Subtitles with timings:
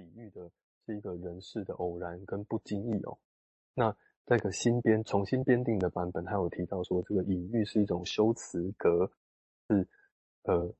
[0.00, 0.50] 比喻的
[0.86, 3.18] 是一个人事的偶然跟不经意哦。
[3.74, 3.94] 那
[4.24, 9.10] 这个新编重新编订的版本，它有提到说，这个隐喻是一种修辞格，
[9.68, 9.86] 是
[10.44, 10.74] 呃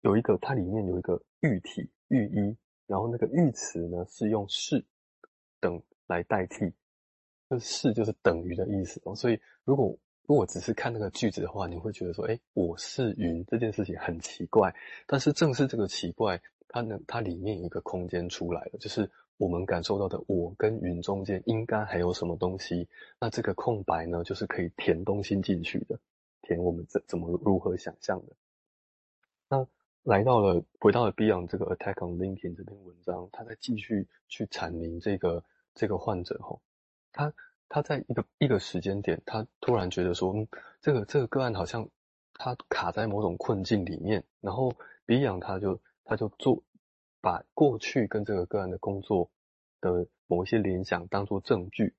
[0.00, 4.82] 有一个它里面有一个喻体喻一，然后那个喻词呢是用是
[5.60, 6.72] 等来代替，
[7.50, 9.14] 这是就是等于的意思哦。
[9.14, 9.94] 所以如果
[10.26, 14.74] 如果只是看那个句子的话，你会觉得说，哎，我是云这件事情很奇怪。
[15.06, 16.40] 但是正是这个奇怪，
[16.70, 22.88] 它能它里面有一个空间出来了，就是我们感受到的我跟云中间应该还有什么东西。
[23.20, 25.98] 那这个空白呢，就是可以填东西进去的，
[26.42, 28.36] 填我们怎怎么如何想象的。
[29.48, 29.66] 那
[30.04, 36.62] 来到了回到了 Beyond 这个 Attack on LinkedIn 这篇文章，他在继续去阐明这个这个患者吼，
[37.12, 37.32] 他。
[37.72, 40.48] 他在一个一个时间点，他突然觉得说，嗯，
[40.80, 41.88] 这个这个个案好像
[42.34, 44.72] 他卡在某种困境里面，然后
[45.06, 46.60] Beyond 他就他就做
[47.20, 49.30] 把过去跟这个个案的工作
[49.80, 51.94] 的某一些联想当做证据，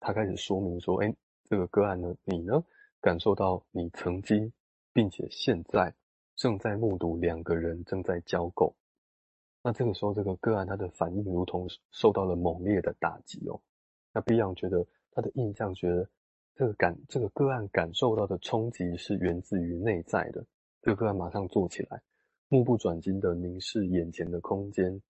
[0.00, 2.64] 他开始说明说，哎，这个个案呢，你呢
[3.02, 4.50] 感受到你曾经
[4.94, 5.94] 并且现在
[6.36, 8.72] 正在目睹两个人正在交媾，
[9.62, 13.60] 那这个时候这个个案他的反应如同受到了猛烈的打击哦。
[14.14, 16.08] 那 Beyond 觉得他的印象，觉得
[16.54, 20.46] 这个感这个个案感受到的冲击是源自于内在的。
[20.80, 22.00] 这个个案马上坐起来，
[22.48, 25.02] 目不转睛的凝视眼前的空间。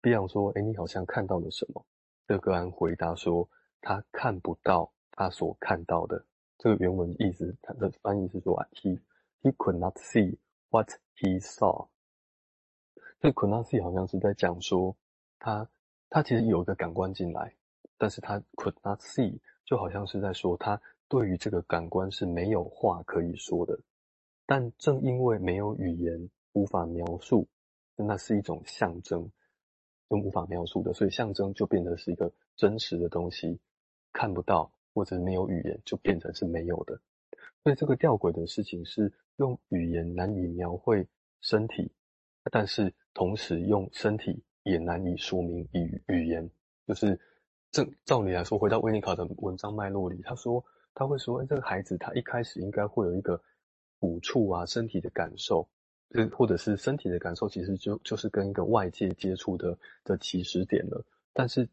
[0.00, 1.84] 碧昂说：“哎，你好像看到了什么？”
[2.28, 3.48] 这个安回答说
[3.80, 6.24] ：“他看不到他所看到的。”
[6.58, 9.00] 这个原文意思，他的翻译是说：“He
[9.42, 10.36] he could not see
[10.68, 11.88] what he saw。”
[13.20, 14.96] 这 could not see 好像是在讲说
[15.38, 15.68] 他
[16.10, 17.54] 他其实有一个感官进来。
[17.96, 23.76] 但是他 could not see，就好像是在说他对于这个感官是没有话可以说的。
[24.48, 27.46] 但正因为没有语言无法描述，
[27.96, 29.30] 那是一种象征，
[30.08, 33.60] 就无法描述的，所以象征就变得是一个真实的东西，
[34.10, 36.98] 看不到或者没有语言就变成是没有的。
[37.62, 41.06] 所以这个吊诡的事情是用语言难以描绘
[41.42, 41.92] 身体，
[42.50, 46.50] 但是同时用身体也难以说明语语言，
[46.86, 47.20] 就是。
[47.70, 53.38] 正照理来说，回到维尼卡的文章脉络里，他说他会说，哎，这个孩子他一开始应该会有一个
[54.00, 55.68] 抚触啊，身体的感受，
[56.32, 61.04] 或者是身体的感受，其实就就是跟一个外界接触的的起始点了。
[61.32, 61.68] 但是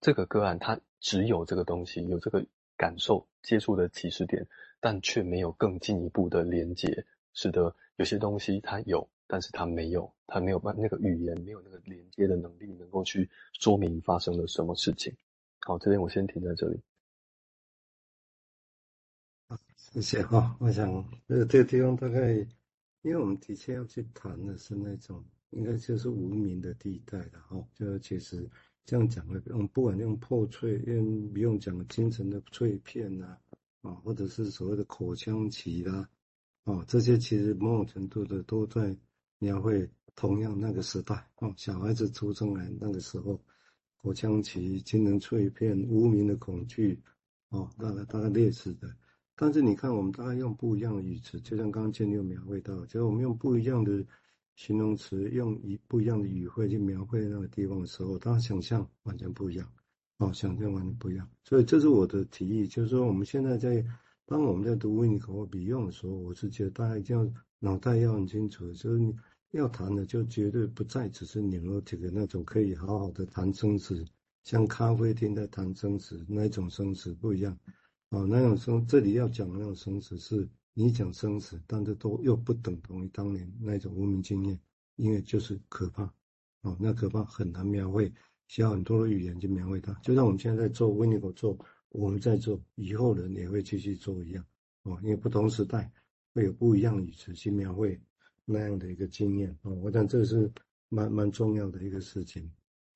[0.00, 2.44] 这个个案他只有这个东西，有这个
[2.76, 4.46] 感受接触的起始点，
[4.80, 9.08] 但却没有更进一步的连接，使得有些东西他有。
[9.30, 15.14] 但是他没有，他没有办那个语言，没有那个连接的能力，能够去说明发生了什么事情。
[15.60, 16.80] 好，这边我先停在这里。
[20.00, 20.56] 谢谢哈。
[20.60, 20.88] 我想，
[21.26, 22.34] 呃，这个地方大概，
[23.02, 27.66] 因为我们的确要去谈的是那种，应该就是无名的地带的哈。
[27.74, 28.48] 就其实
[28.84, 33.36] 这样讲的，用不管用破碎，用不用讲精神的碎片呐，
[33.82, 36.08] 啊，或者是所谓的口腔期啦，
[36.62, 38.96] 啊，这些其实某种程度的都在。
[39.40, 43.40] 描绘同样那个时代哦，小孩子出生来那个时候，
[44.02, 47.00] 口腔期、精神碎片、无名的恐惧
[47.50, 48.92] 哦，大概大概类似的。
[49.40, 54.04] 但是你看，我们大概用不一样的语词，就像刚刚建立描绘到，就是我们用不一样的
[54.56, 59.70] 形容词，用一不一样的语汇去描绘那个地方的时候，大家想象完全不一样
[60.18, 61.30] 哦，想象完全不一样。
[61.44, 63.84] 所以这是我的提议，就是说我们现在在
[64.26, 67.26] 当我们在读维尼口或比用的时候，我是觉得大家一定要。
[67.60, 69.12] 脑袋要很清楚，就是你
[69.50, 74.04] 要谈的就绝对不再只是你说这个那种可以好好的谈生死，
[74.44, 77.58] 像咖啡厅在谈生死那种生死不一样，
[78.10, 84.58] 哦，那种生这里要讲的那种生死是你讲生死，但是都又不等同于当年那种无名经验，
[84.96, 86.04] 因为就是可怕，
[86.62, 88.12] 哦，那可怕很难描绘，
[88.46, 91.58] 需要很多的语言去描绘它，就像我们现在在做维尼口做，
[91.90, 94.44] 我们在做，以后人也会继续做一样，
[94.84, 95.90] 哦，因为不同时代。
[96.34, 98.00] 会有不一样的语词去描绘
[98.44, 100.48] 那样的一个经验哦，我想这是
[100.88, 102.48] 蛮蛮重要的一个事情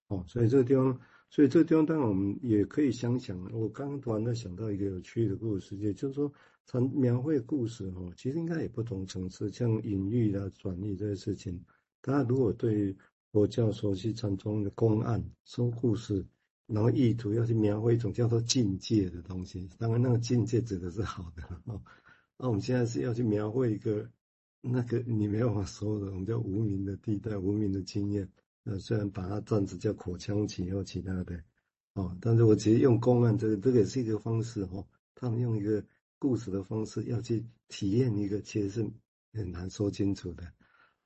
[0.08, 0.96] 哦，所以这个地方，
[1.34, 6.30] 所以这个地方当然我们也可以想想，我刚刚突然在想到一个有趣的故事，也就是说，
[6.66, 11.58] 从描绘故事哦，其实应该也不同层次，像隐喻啊、转译这些事情，
[12.02, 12.94] 大家如果对
[13.32, 16.22] 佛教熟悉禅宗的公案说故事，
[16.66, 21.80] 然后意图要去描绘一种叫做境界的东西，当然那个境界指的是好的 哦。
[22.36, 24.06] 那我们现在是要去描绘一个
[24.60, 28.28] 那个你没有办法说的，我们叫无名的地带、无名的经验。
[28.64, 31.42] 呃，虽然把它暂时叫口腔期或其他的，
[31.94, 34.86] 哦，但是我其实用公案这个，这个也是一个方式哦。
[35.14, 35.84] 他们用一个
[36.18, 38.90] 故事的方式要去体验一个，其实是
[39.32, 40.44] 很难说清楚的。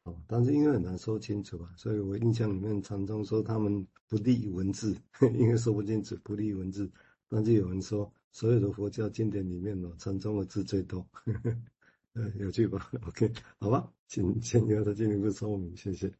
[0.05, 4.97] 哦，但是因为很难说清楚啊，所以我印象里面禅宗说他们不立文字，
[5.35, 6.91] 因为说不清楚，不立文字。
[7.29, 11.05] 但是有人说，所有的佛教经典里面呢，禅宗的字最多，
[12.14, 16.12] 呃，有趣吧？OK，好吧，请请由他进一步说明，谢谢。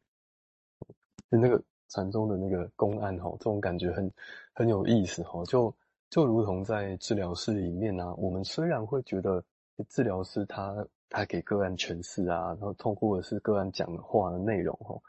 [1.31, 4.13] 就那个禅宗的那个公案哈，这种感觉很
[4.55, 5.75] 很有意思哈，就
[6.11, 9.45] 就如同在治疗室里面啊，我们虽然会觉得
[9.89, 15.01] 治疗师他他给个案诠释啊，然后透过的是个案讲的话的内容哈，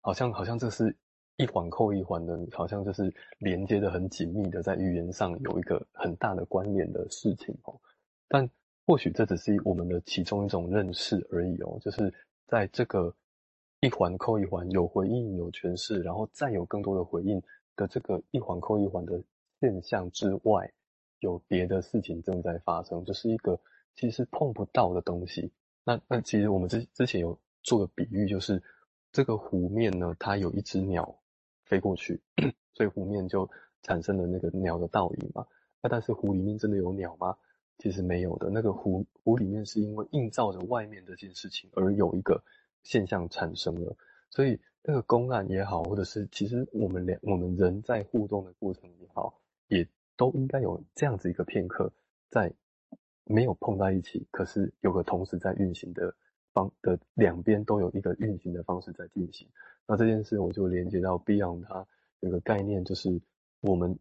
[0.00, 0.96] 好像好像这是。
[1.38, 7.78] 一环扣一环的，好像就是连接的很紧密的，在语言上有一个很大的关联的事情哦。
[8.26, 8.48] 但
[8.86, 11.78] 或许这只是我们的其中一种认识而已哦。
[11.82, 12.10] 就是
[12.46, 13.14] 在这个
[13.86, 17.40] 一环扣一环，有回应有诠释，然后再有更多的回应
[17.76, 19.22] 的这个一环扣一环的
[19.60, 20.72] 现象之外，
[21.20, 23.60] 有别的事情正在发生，就是一个
[23.94, 25.52] 其实碰不到的东西。
[25.84, 28.60] 那那其实我们之之前有做个比喻，就是
[29.12, 31.16] 这个湖面呢，它有一只鸟。
[31.64, 32.22] 飞过去，
[32.74, 33.50] 所以湖面就
[33.82, 35.44] 产生了那个鸟的倒影嘛。
[35.82, 37.36] 那但是湖里面真的有鸟吗？
[37.78, 38.48] 其实没有的。
[38.50, 42.40] 那个湖湖里面是因为映照着外面这件事情而有一个
[42.86, 43.96] 现象产生了。
[44.30, 49.86] 所以那个公案也好，或者是其实我们俩我们人在互动的过程也好，也
[50.16, 51.92] 都应该有这样子一个片刻，
[52.30, 52.52] 在
[53.24, 56.14] 没有碰在一起，可是有个同时在运行的
[56.52, 59.48] 方的两边都有一个运行的方式在进行。
[59.86, 61.86] 那这件事我就连接到 Beyond，它
[62.20, 63.20] 有个概念，就是
[63.60, 63.98] 我们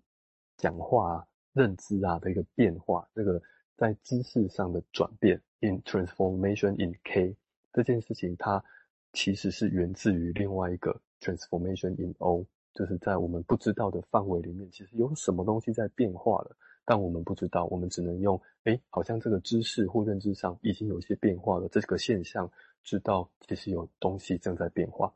[0.57, 3.41] 讲话啊、认知啊的一个变化，这个
[3.75, 7.35] 在知识上的转变，in transformation in K
[7.75, 8.63] 这件事情，它
[9.11, 16.55] 其实是源自于另外一个 transformation in O，就是在我们不知道的范围里面，其实有什么东西在变化了，
[16.85, 22.49] 但我们不知道，我们只能用，诶，好像这个知识或认知上已经有一些变化了，这个现象
[22.81, 25.13] 知道其实有东西正在变化。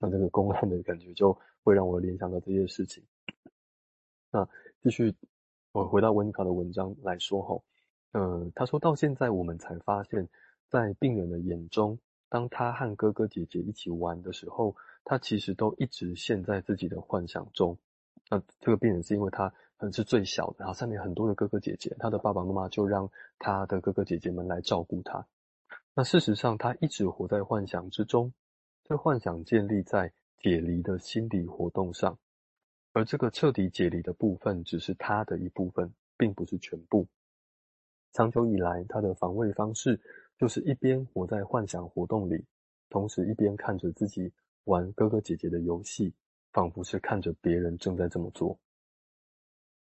[0.00, 3.04] 那这个公案的感觉就会让我联想到这些事情。
[4.32, 4.48] 那
[4.82, 5.14] 继续，
[5.70, 7.62] 我回到温卡的文章来说哈，
[8.12, 10.28] 呃，他说到现在我们才发现，
[10.70, 17.76] 在病人的眼中，当他和哥哥姐姐一起玩的时候，他其实都一直陷在自己的幻想中。
[18.30, 25.26] 那这个病人是因为他可能是最小的，然后上面很多的哥哥姐姐，他的爸爸妈妈就让他的哥哥姐姐们来照顾他。
[25.92, 28.32] 那事实上，他一直活在幻想之中。
[28.84, 32.18] 这幻想建立在解离的心理活动上，
[32.92, 37.06] 而这个彻底解离的部分只是他的一部分，并不是全部。
[38.12, 40.00] 长久以来，他的防卫方式
[40.40, 42.46] 就是一边活在幻想活动里，
[42.88, 44.32] 同时一边看着自己
[44.64, 46.14] 玩哥哥姐姐的游戏，
[46.50, 48.58] 仿佛是看着别人正在这么做。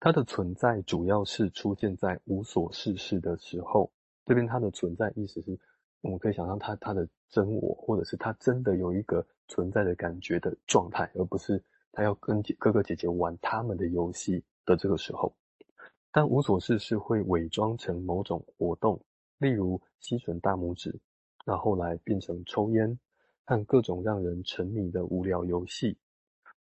[0.01, 3.93] 他的存在主要是出现在无所事事的时候。
[4.25, 5.59] 这边他的存在意思是。
[6.03, 11.63] 我们可以想象他他的真我，或者是他真的有一个存在的感觉的状态，而不是
[11.93, 15.37] 他要跟哥哥姐姐玩他们的游戏的这个时候。
[16.11, 18.99] 但无所事事会伪装成某种活动，
[19.41, 21.01] 例如吸吮大拇指，
[21.45, 22.97] 那后来变成抽烟
[23.45, 25.99] 和各种让人沉迷的无聊游戏。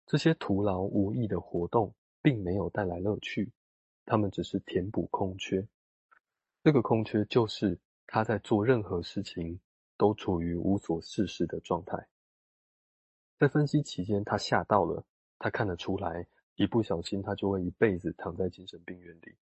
[0.07, 3.53] 这些徒劳无益的活动并没有带来乐趣，
[4.07, 5.69] 他们只是填补空缺。
[6.65, 7.79] 这个空缺就是。
[8.13, 9.61] 他在做任何事情
[9.97, 12.09] 都处于无所事事的状态。
[13.39, 15.05] 在分析期间，他吓到了，
[15.39, 19.37] 他看得出来，一不小心他就会一辈子躺在精神病院里。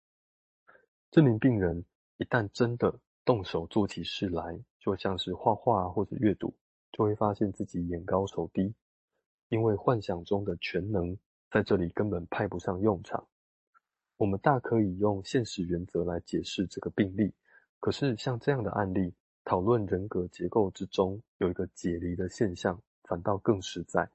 [1.11, 1.87] 这名病人
[2.19, 6.55] 一旦真的动手做起事来，就像是画画或者阅读，
[6.93, 8.75] 就会发现自己眼高手低，
[9.51, 11.15] 因为幻想中的全能
[11.51, 13.29] 在这里根本派不上用场。
[14.17, 17.35] 我们大可以用现实原则来解释这个病例。
[17.81, 24.09] 可是，像这样的案例，讨论人格结构之中有一个解离的现象，反倒更实在。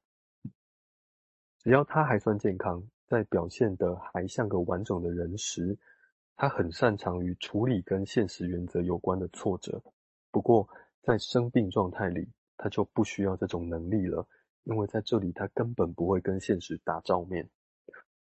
[1.59, 5.77] 只要他还算健康，在表现得还像个完整的人时，
[6.35, 9.81] 他很擅长于处理跟现实原则有关的挫折。
[10.31, 10.67] 不过，
[11.01, 14.27] 在生病状态里，他就不需要这种能力了，
[14.63, 17.49] 因为在这里他根本不会跟现实打照面。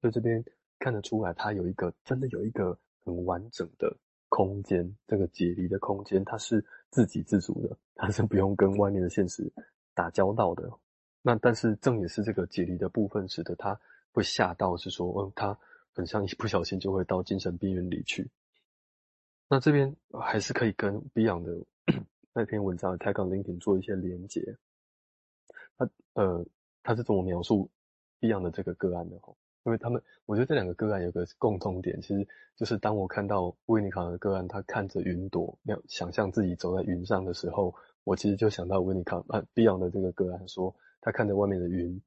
[0.02, 0.44] 所以这边
[0.80, 3.96] 看得出来，他有一个真的有一个很完整的。
[4.34, 9.52] 空间，这个解离的空间，他是自给自足的，他是不用跟外面的现实
[9.94, 10.72] 打交道的。
[11.22, 13.78] 那但是正也是这个解离的部分，使得他
[14.14, 15.60] 会吓到，是说，嗯，他
[15.94, 18.30] 很像一不小心就会到精神病院里去。
[19.48, 21.66] 那这边还是可以跟 Beyond 的
[22.34, 24.58] 那篇文章的 Tag on LinkedIn 做一些连接。
[25.78, 26.46] 他呃，
[26.84, 27.70] 他是怎么描述
[28.20, 29.20] Beyond 的这个个案的？
[29.64, 42.00] 因为他们，我觉得这两个个案有个共通点，其实就是当我看到维尼卡的个案，他看着云朵，要想象自己走在云上的时候，我其实就想到维尼卡啊 Beyond 的这个个案说，他看着外面的云，